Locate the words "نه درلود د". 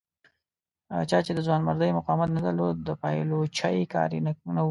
2.35-2.89